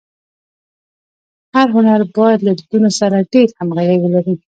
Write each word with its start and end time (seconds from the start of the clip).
هر 1.53 1.67
هنر 1.75 2.01
باید 2.17 2.39
له 2.47 2.51
دودونو 2.57 2.89
سره 2.99 3.27
ډېره 3.31 3.53
همږغي 3.59 3.97
ولري. 3.99 4.35